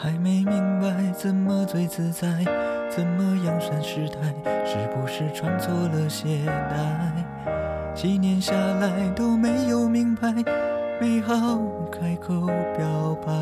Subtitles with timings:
[0.00, 2.28] 还没明白怎么最自在，
[2.88, 4.32] 怎么样算失态？
[4.64, 7.92] 是不是穿错了鞋带？
[7.96, 10.32] 几年下来都没有明白，
[11.00, 11.34] 没好
[11.90, 12.46] 开口
[12.76, 13.32] 表白。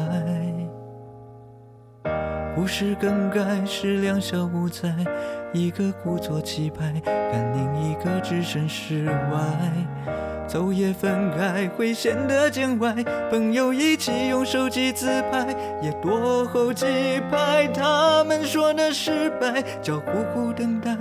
[2.57, 4.89] 故事更改是两小无猜，
[5.53, 9.39] 一个故作气派，但另一个置身事外。
[10.49, 12.95] 走也分开会显得见外，
[13.31, 16.87] 朋友一起用手机自拍，也多后几
[17.31, 17.69] 排。
[17.75, 20.97] 他们说的失败叫苦苦等待，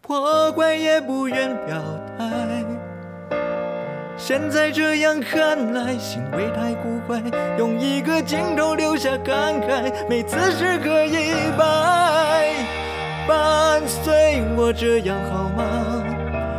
[0.00, 1.78] 破坏也不愿表
[2.16, 2.64] 态。
[4.30, 7.20] 现在这样看来，行为太古怪，
[7.58, 12.52] 用一个镜头留下感慨，没姿势可以摆。
[13.26, 16.04] 伴随我这样好吗？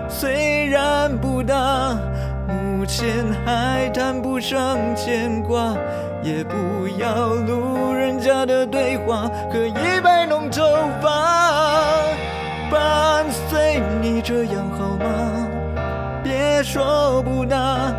[0.09, 1.97] 虽然不大，
[2.45, 5.73] 目前还谈不上牵挂，
[6.21, 10.61] 也不要路人甲的对话，可以摆弄头
[11.01, 12.03] 发。
[12.69, 15.47] 伴随你这样好吗？
[16.63, 17.91] 说不大，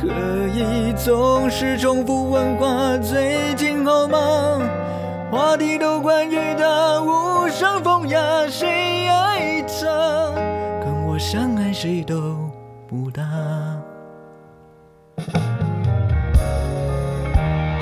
[0.00, 0.08] 可
[0.48, 4.60] 以总是重复问话，最近好吗？
[5.30, 9.86] 话题都关于他，无伤风雅，谁爱他？
[10.84, 12.36] 跟我相爱谁都
[12.88, 13.22] 不大，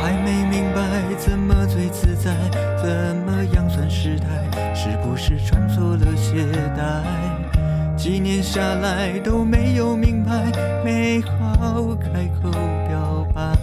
[0.00, 0.81] 还没明白
[1.16, 2.33] 怎么最自在，
[2.77, 4.75] 怎么样算失态？
[4.75, 6.44] 是不是穿错了鞋
[6.77, 7.38] 带？
[7.99, 10.53] 几年下来都没有明白，
[10.85, 12.49] 没好开口
[12.87, 13.59] 表白。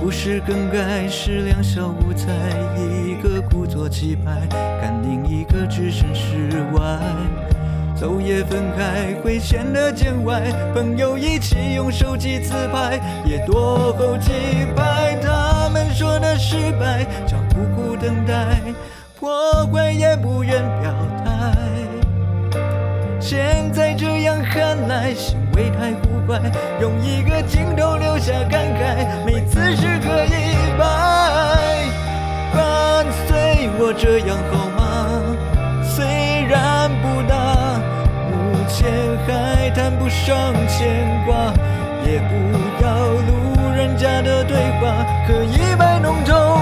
[0.00, 2.32] 故事更改是两小无猜，
[2.76, 4.44] 一个故作气派，
[4.80, 6.98] 看另一个置身事外。
[7.94, 10.42] 走也分开会显得见外，
[10.74, 14.32] 朋友一起用手机自拍，也多后几
[14.74, 15.16] 排。
[15.22, 18.60] 他们说的失败叫苦苦等待，
[19.16, 20.92] 破坏也不愿表。
[23.96, 26.40] 这样看来，行为太古怪，
[26.80, 30.84] 用一个镜头留下感慨，没姿势可以摆。
[32.52, 34.82] 伴随我这样好吗？
[35.82, 36.04] 虽
[36.48, 37.80] 然不大，
[38.30, 38.34] 目
[38.68, 38.90] 前
[39.26, 40.88] 还谈不上牵
[41.24, 41.52] 挂，
[42.04, 42.32] 也不
[42.82, 46.53] 要路人甲的对话，可以摆弄头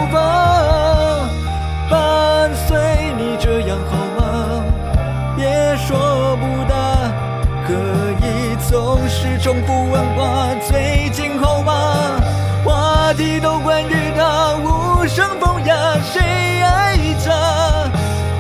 [8.69, 12.21] 总是重复问话，最近好吗？
[12.65, 16.21] 话题都关于他，无声风雅，谁
[16.63, 17.91] 爱他？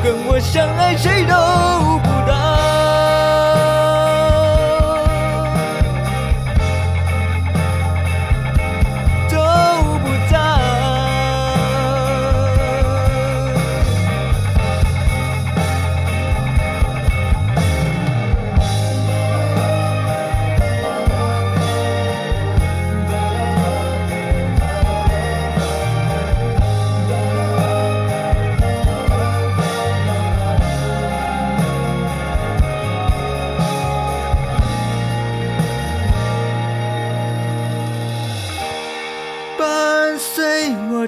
[0.02, 1.34] 跟我相爱谁都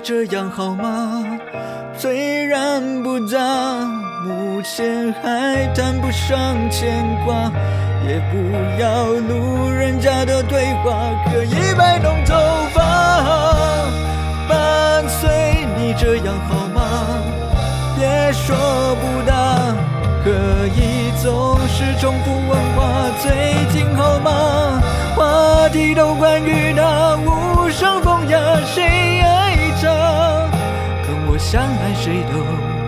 [0.05, 1.25] 这样好吗？
[1.97, 3.39] 虽然不大，
[4.27, 7.51] 目前还谈不上牵挂，
[8.07, 8.37] 也不
[8.79, 12.35] 要路人甲的对话，可以摆弄头
[12.75, 12.83] 发。
[14.47, 17.23] 伴随你这样好吗？
[17.97, 18.55] 别说
[18.97, 19.75] 不大，
[20.23, 20.31] 可
[20.77, 23.33] 以总是重复问话，最
[23.73, 24.83] 近好吗？
[25.17, 28.39] 话题都关于他，无伤风雅，
[31.45, 32.84] 相爱，谁都。